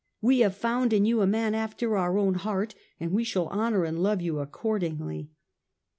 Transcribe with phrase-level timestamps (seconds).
[0.19, 3.83] We have found in you a man after our own heart and we shall honour
[3.83, 5.29] and love you accordingly."